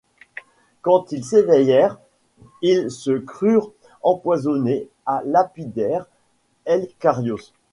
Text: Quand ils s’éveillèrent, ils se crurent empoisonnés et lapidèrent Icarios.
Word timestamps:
Quand 0.81 1.11
ils 1.11 1.23
s’éveillèrent, 1.23 1.99
ils 2.63 2.89
se 2.89 3.11
crurent 3.11 3.71
empoisonnés 4.01 4.89
et 5.07 5.13
lapidèrent 5.25 6.07
Icarios. 6.67 7.53